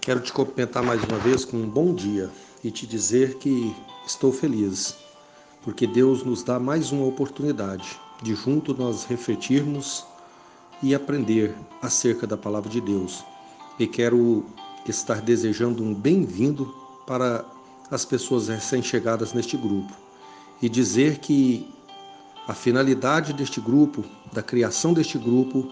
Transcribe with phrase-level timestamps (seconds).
[0.00, 2.30] Quero te cumprimentar mais uma vez com um bom dia
[2.64, 3.74] e te dizer que
[4.06, 4.96] estou feliz,
[5.62, 10.04] porque Deus nos dá mais uma oportunidade de junto nós refletirmos
[10.82, 13.24] e aprender acerca da palavra de Deus.
[13.78, 14.44] E quero
[14.86, 16.74] estar desejando um bem-vindo
[17.06, 17.44] para
[17.90, 19.92] as pessoas recém-chegadas neste grupo
[20.60, 21.68] e dizer que
[22.46, 25.70] a finalidade deste grupo, da criação deste grupo,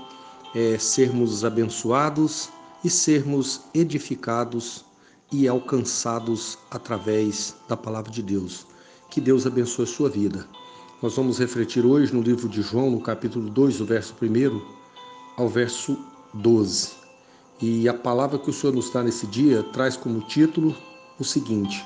[0.55, 2.51] é sermos abençoados
[2.87, 4.85] e sermos edificados
[5.33, 8.65] e alcançados através da palavra de Deus.
[9.11, 10.47] Que Deus abençoe a sua vida.
[11.03, 14.63] Nós vamos refletir hoje no livro de João, no capítulo 2, do verso 1
[15.37, 15.99] ao verso
[16.33, 16.93] 12.
[17.61, 20.73] E a palavra que o Senhor nos dá nesse dia traz como título
[21.19, 21.85] o seguinte: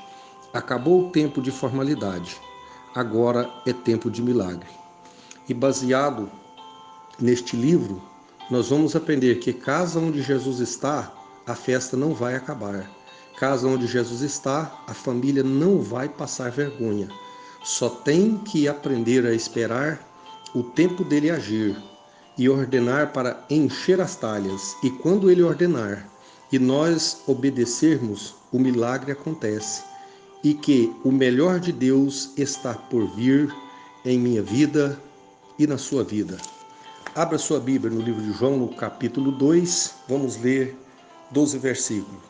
[0.52, 2.37] Acabou o tempo de formalidade,
[2.95, 4.68] agora é tempo de milagre.
[5.48, 6.30] E baseado
[7.18, 8.09] neste livro,
[8.50, 11.12] nós vamos aprender que casa onde Jesus está,
[11.46, 12.90] a festa não vai acabar.
[13.38, 17.09] Casa onde Jesus está, a família não vai passar vergonha.
[17.62, 20.04] Só tem que aprender a esperar
[20.52, 21.76] o tempo dele agir
[22.37, 24.76] e ordenar para encher as talhas.
[24.82, 26.10] E quando ele ordenar
[26.51, 29.84] e nós obedecermos, o milagre acontece.
[30.43, 33.54] E que o melhor de Deus está por vir
[34.04, 35.01] em minha vida
[35.56, 36.37] e na sua vida.
[37.12, 40.76] Abra sua Bíblia no livro de João, no capítulo 2, vamos ler
[41.32, 42.20] 12 versículos.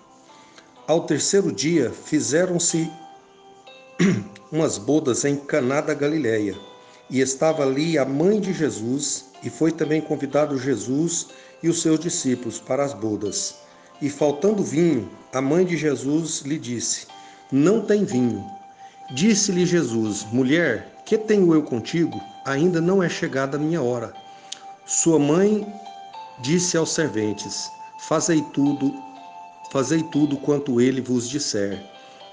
[0.86, 2.90] Ao terceiro dia, fizeram-se
[4.50, 6.56] umas bodas em Caná da Galileia,
[7.10, 11.26] e estava ali a mãe de Jesus, e foi também convidado Jesus
[11.62, 13.56] e os seus discípulos para as bodas.
[14.00, 17.06] E faltando vinho, a mãe de Jesus lhe disse:
[17.52, 18.42] Não tem vinho.
[19.14, 22.18] Disse-lhe Jesus: Mulher, que tenho eu contigo?
[22.46, 24.14] Ainda não é chegada a minha hora.
[24.92, 25.64] Sua mãe
[26.40, 27.70] disse aos serventes:
[28.08, 28.92] Fazei tudo,
[29.70, 31.80] fazei tudo quanto ele vos disser.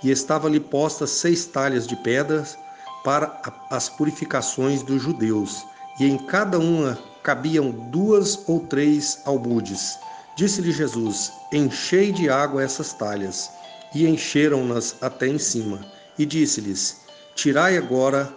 [0.04, 2.58] E estava-lhe postas seis talhas de pedras
[3.04, 5.64] para as purificações dos judeus,
[6.00, 10.00] e em cada uma cabiam duas ou três albudes.
[10.36, 13.52] Disse-lhe Jesus: Enchei de água essas talhas.
[13.94, 15.80] E encheram-nas até em cima.
[16.18, 17.02] E disse-lhes:
[17.36, 18.34] Tirai agora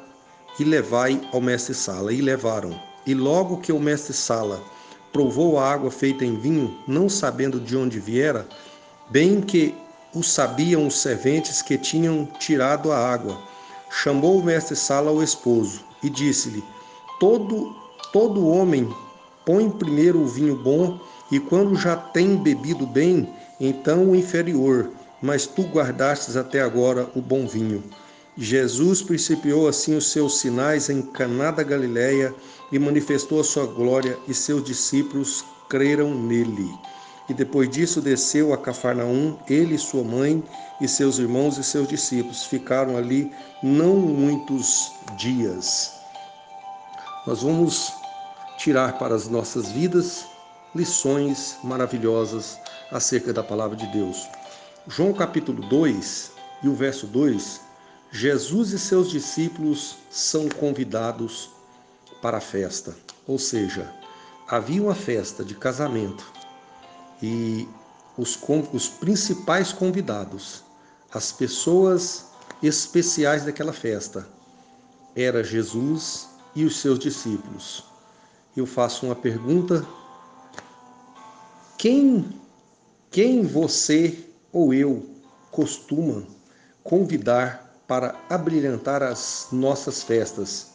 [0.59, 2.13] e levai ao mestre-sala.
[2.13, 2.90] E levaram.
[3.11, 4.63] E logo que o mestre Sala
[5.13, 8.49] provou a água feita em vinho, não sabendo de onde viera,
[9.09, 9.75] bem que
[10.15, 13.37] o sabiam os serventes que tinham tirado a água,
[13.91, 16.63] chamou o mestre Sala ao esposo e disse-lhe:
[17.19, 17.75] Todo
[18.13, 18.89] todo homem
[19.45, 20.97] põe primeiro o vinho bom
[21.33, 23.29] e quando já tem bebido bem,
[23.59, 24.89] então o inferior,
[25.21, 27.83] mas tu guardastes até agora o bom vinho.
[28.37, 32.35] Jesus principiou assim os seus sinais em Caná da Galileia
[32.71, 36.71] e manifestou a sua glória, e seus discípulos creram nele.
[37.29, 40.43] E depois disso desceu a Cafarnaum, ele sua mãe,
[40.81, 42.45] e seus irmãos e seus discípulos.
[42.45, 43.31] Ficaram ali
[43.63, 45.93] não muitos dias.
[47.27, 47.93] Nós vamos
[48.59, 50.25] tirar para as nossas vidas
[50.75, 52.59] lições maravilhosas
[52.91, 54.29] acerca da palavra de Deus.
[54.87, 57.70] João capítulo 2 e o verso 2
[58.13, 61.51] Jesus e seus discípulos são convidados
[62.21, 62.97] para a festa.
[63.27, 63.93] Ou seja,
[64.49, 66.25] havia uma festa de casamento
[67.23, 67.69] e
[68.19, 68.39] os,
[68.73, 70.65] os principais convidados,
[71.13, 72.27] as pessoas
[72.61, 74.29] especiais daquela festa,
[75.15, 77.85] era Jesus e os seus discípulos.
[78.57, 79.87] Eu faço uma pergunta:
[81.79, 82.29] quem,
[83.11, 85.09] quem você ou eu
[85.53, 86.25] costuma
[86.83, 90.69] convidar para abrilhantar as nossas festas.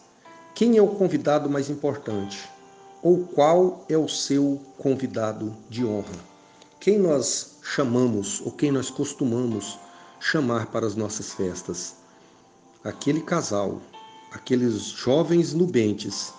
[0.54, 2.44] Quem é o convidado mais importante?
[3.02, 6.20] Ou qual é o seu convidado de honra?
[6.78, 9.80] Quem nós chamamos ou quem nós costumamos
[10.20, 11.96] chamar para as nossas festas?
[12.84, 13.80] Aquele casal,
[14.34, 16.34] aqueles jovens nubentes,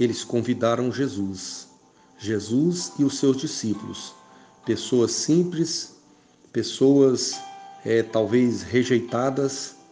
[0.00, 1.68] eles convidaram Jesus.
[2.16, 4.14] Jesus e os seus discípulos,
[4.64, 5.96] pessoas simples,
[6.50, 7.38] pessoas
[7.84, 9.83] é, talvez rejeitadas,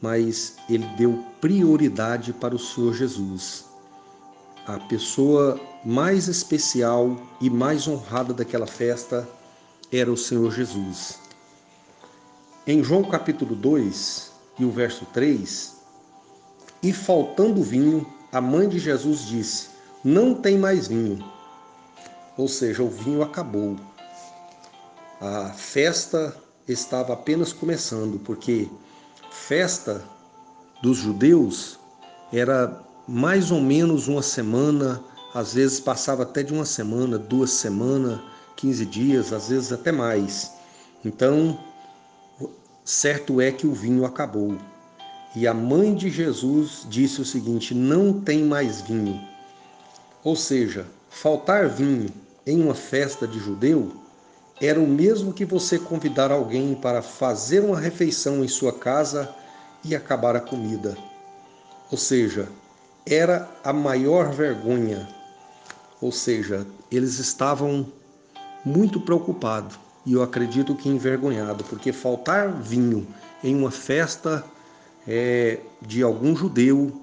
[0.00, 3.64] mas ele deu prioridade para o Senhor Jesus.
[4.66, 9.28] A pessoa mais especial e mais honrada daquela festa
[9.90, 11.18] era o Senhor Jesus.
[12.66, 15.76] Em João capítulo 2 e o verso 3,
[16.82, 19.68] e faltando vinho, a mãe de Jesus disse:
[20.04, 21.24] Não tem mais vinho.
[22.36, 23.76] Ou seja, o vinho acabou.
[25.20, 26.36] A festa
[26.68, 28.68] estava apenas começando, porque
[29.48, 30.04] festa
[30.82, 31.80] dos judeus
[32.30, 35.02] era mais ou menos uma semana,
[35.32, 38.20] às vezes passava até de uma semana, duas semanas,
[38.56, 40.52] 15 dias, às vezes até mais.
[41.02, 41.58] Então,
[42.84, 44.58] certo é que o vinho acabou.
[45.34, 49.18] E a mãe de Jesus disse o seguinte: Não tem mais vinho.
[50.22, 52.10] Ou seja, faltar vinho
[52.46, 53.97] em uma festa de judeu
[54.60, 59.32] era o mesmo que você convidar alguém para fazer uma refeição em sua casa
[59.84, 60.96] e acabar a comida.
[61.90, 62.48] Ou seja,
[63.06, 65.08] era a maior vergonha.
[66.00, 67.86] Ou seja, eles estavam
[68.64, 73.06] muito preocupados e eu acredito que envergonhado, porque faltar vinho
[73.42, 74.44] em uma festa
[75.06, 77.02] é, de algum judeu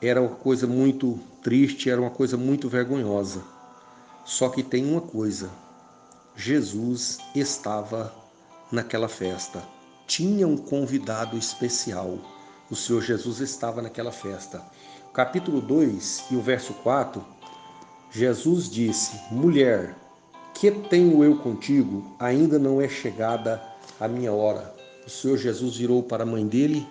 [0.00, 3.42] era uma coisa muito triste, era uma coisa muito vergonhosa.
[4.24, 5.50] Só que tem uma coisa:
[6.40, 8.10] Jesus estava
[8.72, 9.62] naquela festa.
[10.06, 12.18] Tinha um convidado especial.
[12.70, 14.64] O Senhor Jesus estava naquela festa.
[15.12, 17.22] Capítulo 2 e o verso 4,
[18.10, 19.94] Jesus disse: Mulher,
[20.54, 22.16] que tenho eu contigo?
[22.18, 23.62] Ainda não é chegada
[24.00, 24.74] a minha hora.
[25.06, 26.88] O Senhor Jesus virou para a mãe dele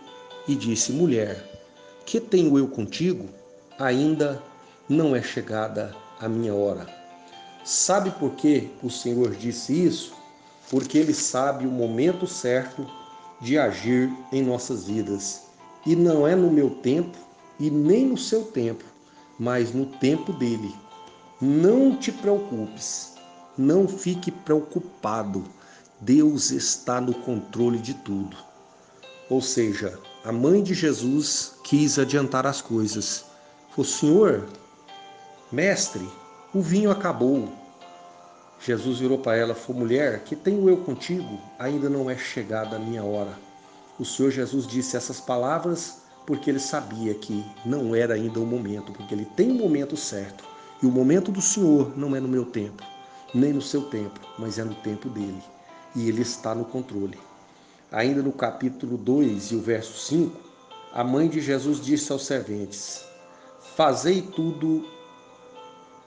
[0.47, 1.43] e disse: Mulher,
[2.05, 3.27] que tenho eu contigo?
[3.79, 4.43] Ainda
[4.87, 6.98] não é chegada a minha hora.
[7.63, 10.13] Sabe por que o Senhor disse isso?
[10.69, 12.85] Porque Ele sabe o momento certo
[13.41, 15.43] de agir em nossas vidas.
[15.85, 17.17] E não é no meu tempo
[17.59, 18.83] e nem no seu tempo,
[19.37, 20.75] mas no tempo dele.
[21.41, 23.13] Não te preocupes,
[23.57, 25.43] não fique preocupado.
[26.01, 28.37] Deus está no controle de tudo.
[29.29, 33.25] Ou seja, a mãe de Jesus quis adiantar as coisas.
[33.77, 34.47] O Senhor,
[35.51, 36.07] mestre,
[36.53, 37.47] o vinho acabou.
[38.59, 41.39] Jesus virou para ela falou: Mulher, que tenho eu contigo?
[41.59, 43.37] Ainda não é chegada a minha hora.
[43.99, 48.91] O Senhor Jesus disse essas palavras porque ele sabia que não era ainda o momento,
[48.93, 50.43] porque ele tem o um momento certo.
[50.81, 52.83] E o momento do Senhor não é no meu tempo,
[53.33, 55.43] nem no seu tempo, mas é no tempo dele.
[55.95, 57.19] E ele está no controle.
[57.91, 60.35] Ainda no capítulo 2 e o verso 5,
[60.93, 63.03] a mãe de Jesus disse aos serventes:
[63.75, 64.85] Fazei tudo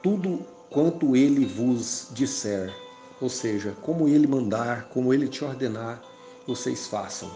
[0.02, 2.74] tudo quanto ele vos disser,
[3.20, 6.02] ou seja, como ele mandar, como ele te ordenar,
[6.46, 7.30] vocês façam.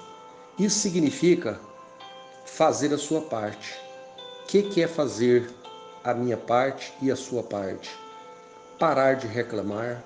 [0.58, 1.60] Isso significa
[2.44, 3.74] fazer a sua parte.
[4.42, 5.48] O que, que é fazer
[6.02, 7.90] a minha parte e a sua parte?
[8.78, 10.02] Parar de reclamar,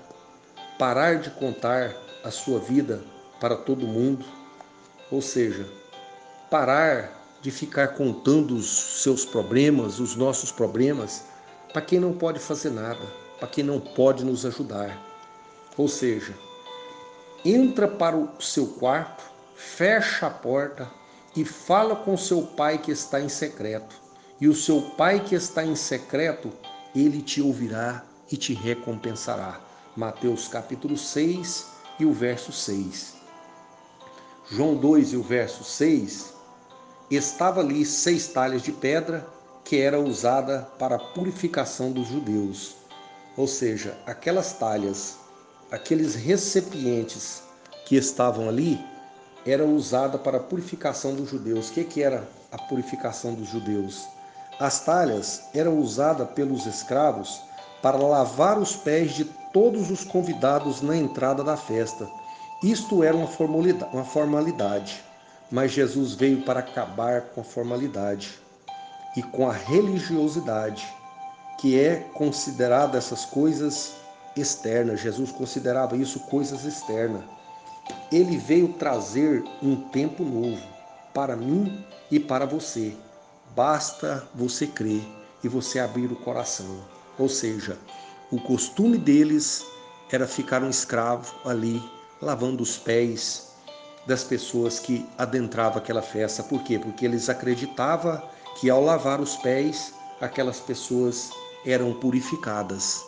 [0.77, 3.01] parar de contar a sua vida
[3.39, 4.25] para todo mundo,
[5.09, 5.65] ou seja,
[6.49, 11.23] parar de ficar contando os seus problemas, os nossos problemas,
[11.73, 13.01] para quem não pode fazer nada,
[13.39, 14.99] para quem não pode nos ajudar.
[15.77, 16.33] Ou seja,
[17.45, 19.23] entra para o seu quarto,
[19.55, 20.89] fecha a porta
[21.35, 23.95] e fala com seu pai que está em secreto.
[24.39, 26.51] E o seu pai que está em secreto,
[26.95, 29.59] ele te ouvirá e te recompensará.
[29.95, 31.67] Mateus capítulo 6
[31.99, 33.15] e o verso 6.
[34.49, 36.33] João 2 e o verso 6,
[37.09, 39.25] estava ali seis talhas de pedra
[39.63, 42.75] que era usada para a purificação dos judeus.
[43.37, 45.17] Ou seja, aquelas talhas,
[45.71, 47.43] aqueles recipientes
[47.85, 48.79] que estavam ali,
[49.45, 51.69] eram usadas para a purificação dos judeus.
[51.69, 54.05] O que, que era a purificação dos judeus?
[54.59, 57.41] As talhas eram usadas pelos escravos
[57.81, 62.07] para lavar os pés de todos os convidados na entrada da festa.
[62.61, 65.03] Isto era uma formalidade,
[65.49, 68.39] mas Jesus veio para acabar com a formalidade
[69.15, 70.87] e com a religiosidade,
[71.59, 73.93] que é considerada essas coisas
[74.35, 75.01] externas.
[75.01, 77.23] Jesus considerava isso coisas externas.
[78.11, 80.61] Ele veio trazer um tempo novo
[81.13, 82.95] para mim e para você.
[83.55, 85.03] Basta você crer
[85.43, 86.83] e você abrir o coração.
[87.17, 87.77] Ou seja,
[88.31, 89.65] o costume deles
[90.11, 91.81] era ficar um escravo ali,
[92.21, 93.51] lavando os pés
[94.05, 96.43] das pessoas que adentravam aquela festa.
[96.43, 96.79] Por quê?
[96.79, 98.21] Porque eles acreditavam
[98.61, 99.91] que ao lavar os pés,
[100.21, 101.31] aquelas pessoas
[101.65, 103.03] eram purificadas.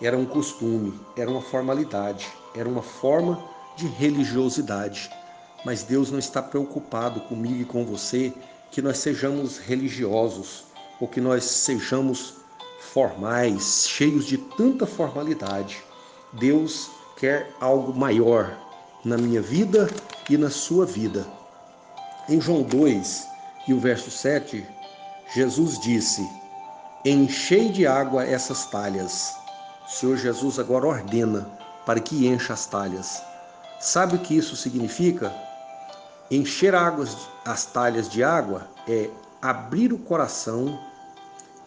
[0.00, 2.26] Era um costume, era uma formalidade,
[2.56, 3.38] era uma forma
[3.76, 5.10] de religiosidade.
[5.62, 8.32] Mas Deus não está preocupado comigo e com você
[8.70, 10.64] que nós sejamos religiosos
[10.98, 12.36] ou que nós sejamos
[12.80, 15.82] formais, cheios de tanta formalidade.
[16.32, 18.56] Deus quer algo maior
[19.04, 19.90] na minha vida
[20.30, 21.26] e na sua vida.
[22.26, 23.28] Em João 2,
[23.68, 24.66] e o verso 7,
[25.34, 26.26] Jesus disse:
[27.04, 29.36] Enchei de água essas talhas.
[29.86, 31.46] O Senhor Jesus agora ordena
[31.84, 33.22] para que encha as talhas.
[33.78, 35.34] Sabe o que isso significa?
[36.30, 40.78] Encher águas, as talhas de água é abrir o coração,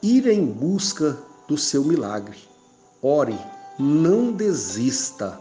[0.02, 2.38] ir em busca do seu milagre.
[3.02, 3.38] Ore,
[3.78, 5.40] não desista.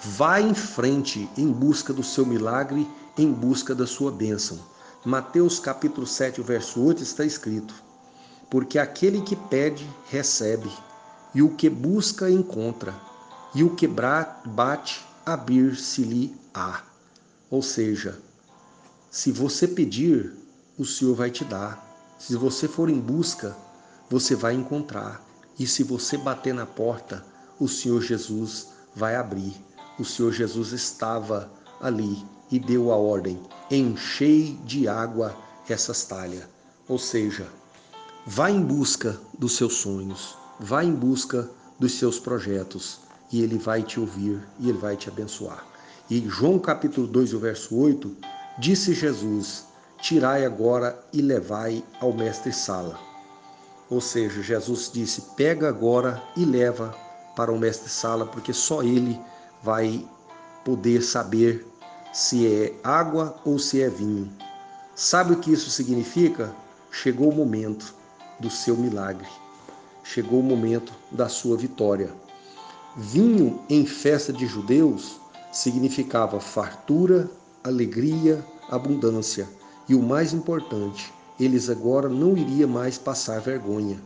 [0.00, 2.86] Vá em frente em busca do seu milagre,
[3.16, 4.58] em busca da sua bênção.
[5.04, 7.74] Mateus capítulo 7, verso 8 está escrito:
[8.48, 10.70] Porque aquele que pede, recebe,
[11.34, 12.94] e o que busca, encontra,
[13.52, 16.84] e o que bate, abrir-se-lhe-á.
[17.50, 18.16] Ou seja,
[19.10, 20.36] se você pedir,
[20.78, 21.84] o Senhor vai te dar.
[22.16, 23.56] Se você for em busca,
[24.08, 25.20] você vai encontrar.
[25.58, 27.26] E se você bater na porta,
[27.58, 29.52] o Senhor Jesus vai abrir.
[29.98, 33.40] O Senhor Jesus estava ali e deu a ordem:
[33.70, 35.34] enchei de água
[35.68, 36.44] essas talhas.
[36.86, 37.48] Ou seja,
[38.26, 43.00] vá em busca dos seus sonhos, vá em busca dos seus projetos
[43.32, 45.66] e ele vai te ouvir e ele vai te abençoar.
[46.10, 48.14] E João capítulo 2, o verso 8,
[48.58, 49.64] disse Jesus:
[50.00, 52.98] Tirai agora e levai ao mestre Sala.
[53.88, 56.94] Ou seja, Jesus disse: Pega agora e leva
[57.34, 59.18] para o mestre Sala, porque só ele
[59.62, 60.06] vai
[60.64, 61.71] poder saber
[62.12, 64.30] se é água ou se é vinho.
[64.94, 66.54] Sabe o que isso significa?
[66.90, 67.94] Chegou o momento
[68.38, 69.26] do seu milagre.
[70.04, 72.12] Chegou o momento da sua vitória.
[72.94, 75.18] Vinho em festa de judeus
[75.50, 77.30] significava fartura,
[77.64, 79.48] alegria, abundância.
[79.88, 83.98] E o mais importante, eles agora não iriam mais passar vergonha.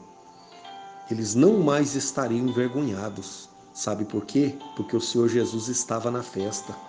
[1.11, 3.49] Eles não mais estariam envergonhados.
[3.75, 4.55] Sabe por quê?
[4.77, 6.86] Porque o Senhor Jesus estava na festa.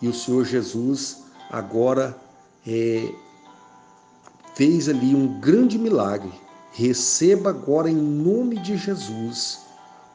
[0.00, 2.16] E o Senhor Jesus agora
[2.66, 3.12] é,
[4.54, 6.32] fez ali um grande milagre.
[6.72, 9.60] Receba agora em nome de Jesus.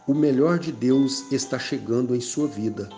[0.07, 2.89] O melhor de Deus está chegando em sua vida.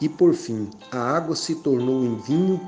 [0.00, 2.60] E por fim, a água se tornou em vinho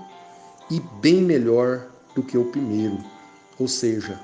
[0.71, 2.99] e bem melhor do que o primeiro.
[3.59, 4.21] Ou seja,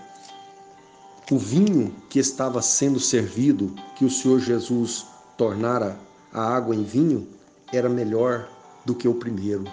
[1.30, 5.98] o vinho que estava sendo servido, que o Senhor Jesus tornara
[6.32, 7.28] a água em vinho,
[7.72, 8.48] era melhor
[8.88, 9.64] do que o primeiro.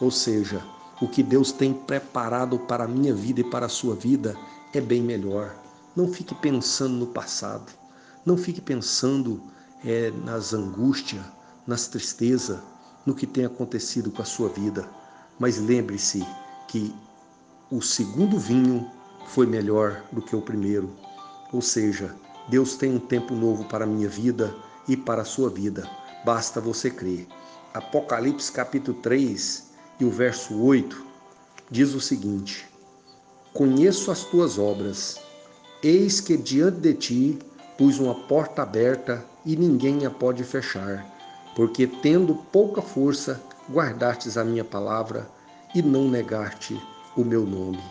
[0.00, 0.60] Ou seja,
[1.00, 4.36] o que Deus tem preparado para a minha vida e para a sua vida
[4.74, 5.54] é bem melhor.
[5.94, 7.72] Não fique pensando no passado.
[8.26, 9.40] Não fique pensando
[9.84, 11.24] é, nas angústias,
[11.64, 12.58] nas tristezas,
[13.06, 14.88] no que tem acontecido com a sua vida.
[15.38, 16.26] Mas lembre-se
[16.66, 16.92] que
[17.70, 18.90] o segundo vinho
[19.28, 20.90] foi melhor do que o primeiro.
[21.52, 22.12] Ou seja,
[22.48, 24.52] Deus tem um tempo novo para a minha vida
[24.88, 25.88] e para a sua vida.
[26.24, 27.28] Basta você crer.
[27.74, 29.64] Apocalipse capítulo 3
[29.98, 31.04] e o verso 8
[31.68, 32.64] diz o seguinte:
[33.52, 35.20] Conheço as tuas obras,
[35.82, 37.38] eis que diante de ti
[37.76, 41.04] pus uma porta aberta e ninguém a pode fechar,
[41.56, 45.28] porque tendo pouca força, guardastes a minha palavra
[45.74, 46.80] e não negaste
[47.16, 47.82] o meu nome.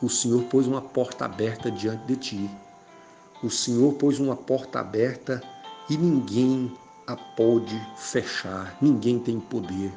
[0.00, 2.50] O Senhor pôs uma porta aberta diante de ti.
[3.42, 5.42] O Senhor pôs uma porta aberta
[5.90, 6.72] e ninguém
[7.06, 8.76] a pode fechar.
[8.80, 9.92] Ninguém tem poder,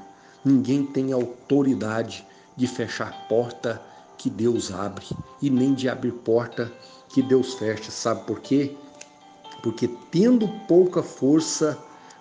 [0.46, 2.26] ninguém tem autoridade
[2.56, 3.82] de fechar porta
[4.18, 5.08] que Deus abre
[5.42, 6.72] e nem de abrir porta
[7.08, 7.90] que Deus fecha.
[7.90, 8.76] Sabe por quê?
[9.64, 11.78] Porque tendo pouca força,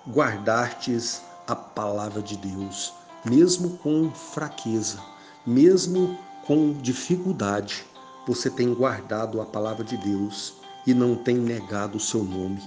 [0.08, 2.92] guardastes a palavra de Deus,
[3.24, 4.98] mesmo com fraqueza,
[5.46, 7.84] mesmo com dificuldade,
[8.26, 10.54] você tem guardado a palavra de Deus
[10.86, 12.62] e não tem negado o seu nome.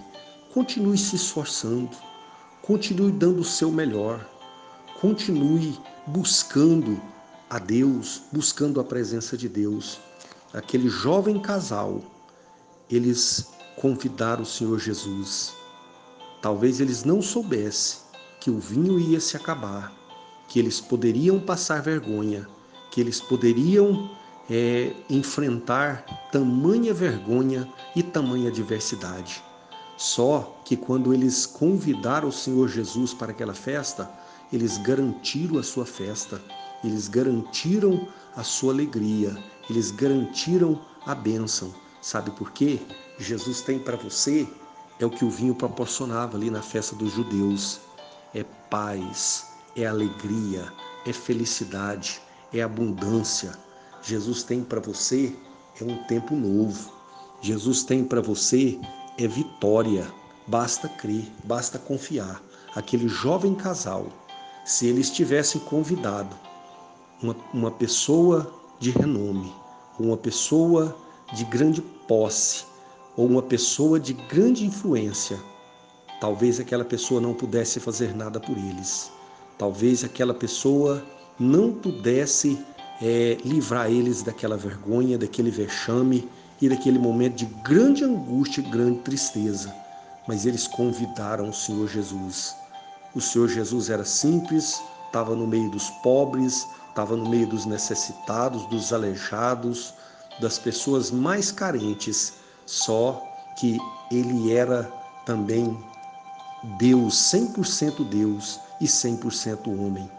[0.54, 1.96] Continue se esforçando,
[2.62, 4.24] Continue dando o seu melhor.
[5.00, 7.02] Continue buscando
[7.50, 10.00] a Deus, buscando a presença de Deus.
[10.54, 12.02] Aquele jovem casal,
[12.90, 15.54] eles convidaram o Senhor Jesus.
[16.40, 18.00] Talvez eles não soubessem
[18.40, 19.92] que o vinho ia se acabar,
[20.48, 22.48] que eles poderiam passar vergonha,
[22.92, 24.12] que eles poderiam
[24.50, 29.42] é, enfrentar tamanha vergonha e tamanha adversidade.
[30.02, 34.10] Só que quando eles convidaram o Senhor Jesus para aquela festa,
[34.52, 36.42] eles garantiram a sua festa,
[36.84, 39.38] eles garantiram a sua alegria,
[39.70, 41.72] eles garantiram a bênção.
[42.02, 42.80] Sabe por quê?
[43.20, 44.48] Jesus tem para você
[45.00, 47.80] é o que o vinho proporcionava ali na festa dos judeus.
[48.34, 50.74] É paz, é alegria,
[51.06, 52.20] é felicidade,
[52.52, 53.52] é abundância.
[54.02, 55.36] Jesus tem para você
[55.80, 56.92] é um tempo novo.
[57.40, 58.80] Jesus tem para você
[59.18, 60.08] é vitória.
[60.48, 62.42] Basta crer, basta confiar.
[62.76, 64.08] Aquele jovem casal,
[64.66, 66.36] se eles tivessem convidado
[67.22, 69.54] uma, uma pessoa de renome,
[70.00, 70.96] uma pessoa
[71.34, 72.66] de grande posse,
[73.16, 75.40] ou uma pessoa de grande influência,
[76.20, 79.12] talvez aquela pessoa não pudesse fazer nada por eles.
[79.58, 81.04] Talvez aquela pessoa
[81.40, 82.58] não pudesse
[83.02, 86.28] é, livrar eles daquela vergonha, daquele vexame
[86.62, 89.74] e daquele momento de grande angústia grande tristeza.
[90.28, 92.56] Mas eles convidaram o Senhor Jesus.
[93.16, 98.66] O Senhor Jesus era simples, estava no meio dos pobres, estava no meio dos necessitados,
[98.68, 99.94] dos aleijados,
[100.40, 102.34] das pessoas mais carentes,
[102.66, 103.22] só
[103.58, 103.80] que
[104.12, 104.84] ele era
[105.26, 105.78] também
[106.78, 110.10] Deus, 100% Deus e 100% homem.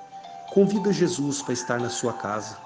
[0.53, 2.59] Convida Jesus para estar na sua casa.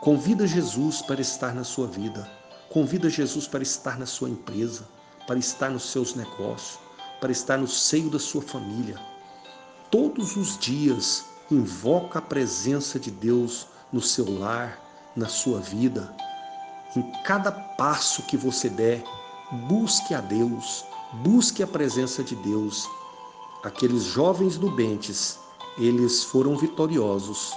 [0.00, 2.37] Convida Jesus para estar na sua vida.
[2.70, 4.86] Convida Jesus para estar na sua empresa,
[5.26, 6.78] para estar nos seus negócios,
[7.18, 9.00] para estar no seio da sua família.
[9.90, 14.78] Todos os dias invoca a presença de Deus no seu lar,
[15.16, 16.14] na sua vida.
[16.94, 19.02] Em cada passo que você der,
[19.66, 20.84] busque a Deus,
[21.22, 22.86] busque a presença de Deus.
[23.64, 25.38] Aqueles jovens nubentes,
[25.78, 27.50] eles foram vitoriosos.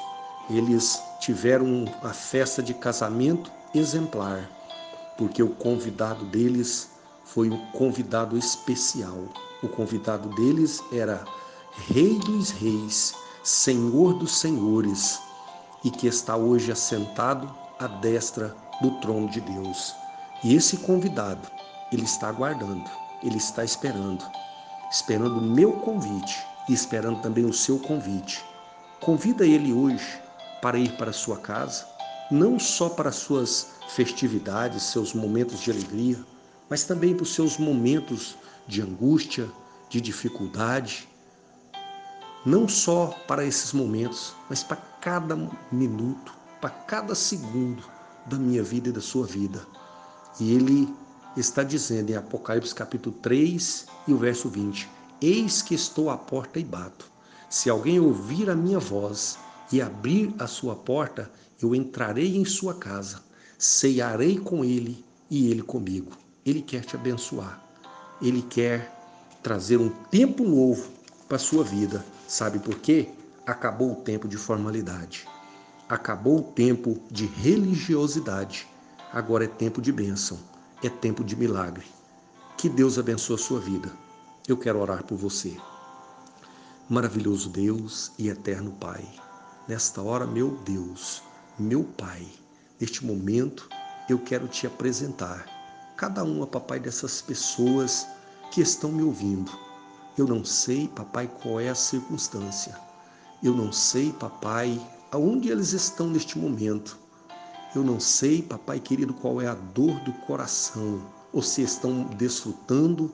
[0.50, 4.50] Eles tiveram a festa de casamento exemplar
[5.18, 6.90] porque o convidado deles
[7.26, 9.26] foi um convidado especial.
[9.64, 11.24] O convidado deles era
[11.88, 13.14] Rei dos Reis,
[13.44, 15.20] Senhor dos Senhores,
[15.84, 17.50] e que está hoje assentado
[17.80, 19.96] à destra do trono de Deus.
[20.44, 21.48] E esse convidado,
[21.92, 22.90] ele está aguardando,
[23.24, 24.26] ele está esperando,
[24.92, 26.38] esperando o meu convite
[26.68, 28.44] e esperando também o seu convite.
[29.00, 30.20] Convida ele hoje
[30.62, 31.86] para ir para a sua casa,
[32.32, 36.18] não só para suas festividades, seus momentos de alegria,
[36.70, 39.52] mas também para os seus momentos de angústia,
[39.90, 41.10] de dificuldade.
[42.46, 45.38] Não só para esses momentos, mas para cada
[45.72, 47.84] minuto, para cada segundo
[48.26, 49.68] da minha vida e da sua vida.
[50.40, 50.96] E ele
[51.36, 54.90] está dizendo em Apocalipse capítulo 3 e o verso 20:
[55.22, 57.12] Eis que estou à porta e bato.
[57.50, 59.38] Se alguém ouvir a minha voz
[59.72, 61.30] e abrir a sua porta,
[61.62, 63.22] eu entrarei em sua casa,
[63.58, 66.12] ceiarei com ele e ele comigo.
[66.46, 67.64] Ele quer te abençoar.
[68.22, 68.92] Ele quer
[69.44, 70.90] trazer um tempo novo
[71.28, 72.04] para a sua vida.
[72.28, 73.10] Sabe por quê?
[73.46, 75.28] Acabou o tempo de formalidade.
[75.88, 78.68] Acabou o tempo de religiosidade.
[79.12, 80.40] Agora é tempo de bênção.
[80.84, 81.86] É tempo de milagre.
[82.58, 83.92] Que Deus abençoe a sua vida.
[84.48, 85.56] Eu quero orar por você.
[86.90, 89.08] Maravilhoso Deus e eterno Pai.
[89.68, 91.24] Nesta hora, meu Deus,
[91.60, 92.26] meu Pai,
[92.80, 93.70] neste momento
[94.10, 95.46] eu quero te apresentar
[95.98, 98.08] cada uma, papai, dessas pessoas
[98.50, 99.52] que estão me ouvindo.
[100.18, 102.76] Eu não sei, papai, qual é a circunstância.
[103.44, 106.98] Eu não sei, papai, aonde eles estão neste momento.
[107.76, 113.14] Eu não sei, papai querido, qual é a dor do coração, ou se estão desfrutando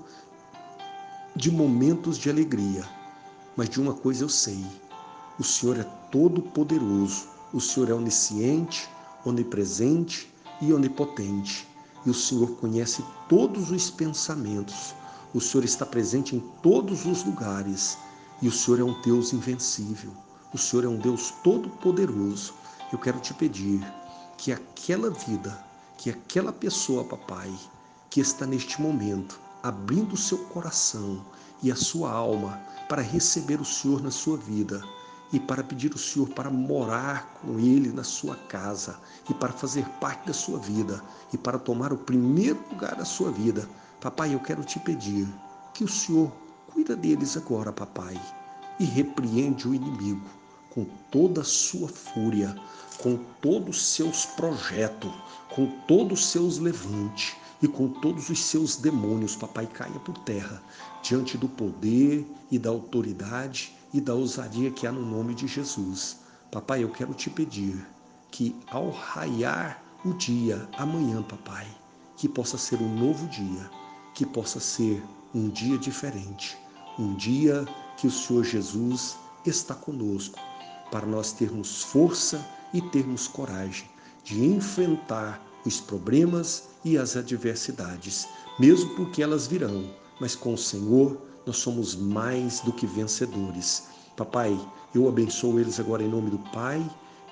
[1.35, 2.87] de momentos de alegria.
[3.57, 4.65] Mas de uma coisa eu sei:
[5.37, 8.89] o Senhor é todo poderoso o Senhor é onisciente,
[9.25, 10.31] onipresente
[10.61, 11.67] e onipotente.
[12.05, 14.93] E o Senhor conhece todos os pensamentos.
[15.33, 17.97] O Senhor está presente em todos os lugares.
[18.41, 20.11] E o Senhor é um Deus invencível.
[20.53, 22.53] O Senhor é um Deus todo-poderoso.
[22.91, 23.81] Eu quero te pedir
[24.37, 25.65] que aquela vida,
[25.97, 27.53] que aquela pessoa, papai,
[28.09, 31.25] que está neste momento abrindo o seu coração
[31.61, 34.81] e a sua alma para receber o Senhor na sua vida,
[35.31, 39.85] e para pedir ao Senhor para morar com Ele na sua casa e para fazer
[39.99, 43.67] parte da sua vida e para tomar o primeiro lugar da sua vida.
[43.99, 45.27] Papai, eu quero te pedir
[45.73, 46.31] que o Senhor
[46.71, 48.19] cuida deles agora, papai,
[48.79, 50.27] e repreende o inimigo
[50.69, 52.55] com toda a sua fúria,
[52.99, 55.11] com todos os seus projetos,
[55.49, 60.61] com todos os seus levantes e com todos os seus demônios, papai, caia por terra
[61.01, 66.17] diante do poder e da autoridade e da ousadia que há no nome de Jesus.
[66.51, 67.83] Papai, eu quero te pedir
[68.29, 71.65] que ao raiar o dia amanhã, papai,
[72.15, 73.71] que possa ser um novo dia,
[74.13, 76.55] que possa ser um dia diferente,
[76.99, 77.65] um dia
[77.97, 80.37] que o Senhor Jesus está conosco,
[80.91, 82.39] para nós termos força
[82.75, 83.89] e termos coragem
[84.23, 88.27] de enfrentar os problemas e as adversidades,
[88.59, 93.87] mesmo porque elas virão, mas com o Senhor nós somos mais do que vencedores.
[94.17, 94.59] Papai,
[94.93, 96.85] eu abençoo eles agora em nome do Pai,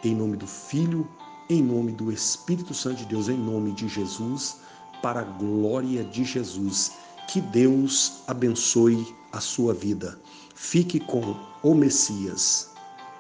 [0.04, 1.08] em nome do Filho,
[1.49, 4.58] em nome do Espírito Santo de Deus, em nome de Jesus,
[5.01, 6.93] para a glória de Jesus.
[7.28, 10.17] Que Deus abençoe a sua vida.
[10.56, 12.75] Fique com o Messias.